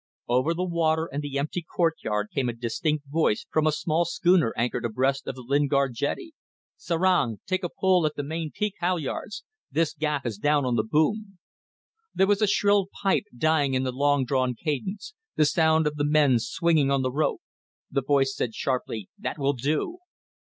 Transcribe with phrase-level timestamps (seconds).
[0.27, 4.51] Over the water and the empty courtyard came a distinct voice from a small schooner
[4.57, 6.33] anchored abreast of the Lingard jetty.
[6.75, 7.39] "Serang!
[7.45, 9.43] Take a pull at the main peak halyards.
[9.71, 11.37] This gaff is down on the boom."
[12.15, 16.39] There was a shrill pipe dying in long drawn cadence, the song of the men
[16.39, 17.43] swinging on the rope.
[17.91, 19.99] The voice said sharply: "That will do!"